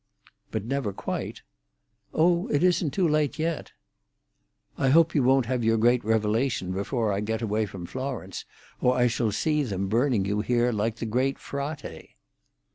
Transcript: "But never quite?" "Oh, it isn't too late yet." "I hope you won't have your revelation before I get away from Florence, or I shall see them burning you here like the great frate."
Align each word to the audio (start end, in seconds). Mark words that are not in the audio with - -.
"But 0.49 0.65
never 0.65 0.93
quite?" 0.93 1.43
"Oh, 2.11 2.47
it 2.47 2.63
isn't 2.63 2.89
too 2.89 3.07
late 3.07 3.37
yet." 3.37 3.71
"I 4.75 4.89
hope 4.89 5.13
you 5.13 5.21
won't 5.21 5.45
have 5.45 5.63
your 5.63 5.77
revelation 5.77 6.71
before 6.71 7.13
I 7.13 7.19
get 7.19 7.43
away 7.43 7.67
from 7.67 7.85
Florence, 7.85 8.43
or 8.79 8.95
I 8.97 9.05
shall 9.05 9.31
see 9.31 9.61
them 9.61 9.89
burning 9.89 10.25
you 10.25 10.39
here 10.41 10.71
like 10.71 10.95
the 10.95 11.05
great 11.05 11.37
frate." 11.37 12.15